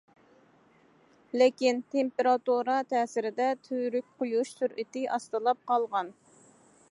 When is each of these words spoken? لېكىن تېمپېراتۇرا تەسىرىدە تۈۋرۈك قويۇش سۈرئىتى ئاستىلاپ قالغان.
لېكىن 1.41 1.81
تېمپېراتۇرا 1.95 2.77
تەسىرىدە 2.93 3.51
تۈۋرۈك 3.67 4.09
قويۇش 4.23 4.55
سۈرئىتى 4.61 5.07
ئاستىلاپ 5.17 5.61
قالغان. 5.73 6.11